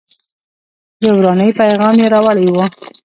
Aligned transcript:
د 1.01 1.03
ورانۍ 1.17 1.49
پیغام 1.59 1.95
یې 2.01 2.07
راوړی 2.13 2.45
و. 2.53 2.55